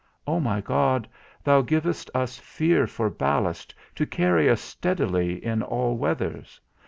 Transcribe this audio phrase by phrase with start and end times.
[0.25, 1.07] O my God,
[1.43, 6.59] thou givest us fear for ballast to carry us steadily in all weathers.